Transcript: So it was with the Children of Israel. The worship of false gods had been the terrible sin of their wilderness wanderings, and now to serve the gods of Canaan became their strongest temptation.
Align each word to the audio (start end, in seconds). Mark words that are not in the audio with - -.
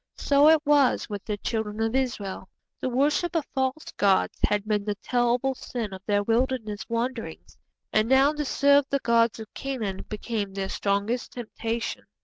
So 0.17 0.49
it 0.49 0.59
was 0.65 1.07
with 1.11 1.23
the 1.25 1.37
Children 1.37 1.79
of 1.83 1.93
Israel. 1.95 2.49
The 2.79 2.89
worship 2.89 3.35
of 3.35 3.45
false 3.53 3.91
gods 3.97 4.39
had 4.43 4.65
been 4.67 4.83
the 4.83 4.95
terrible 4.95 5.53
sin 5.53 5.93
of 5.93 6.01
their 6.07 6.23
wilderness 6.23 6.89
wanderings, 6.89 7.55
and 7.93 8.09
now 8.09 8.33
to 8.33 8.43
serve 8.43 8.85
the 8.89 8.97
gods 8.97 9.39
of 9.39 9.53
Canaan 9.53 10.03
became 10.09 10.53
their 10.55 10.69
strongest 10.69 11.33
temptation. 11.33 12.05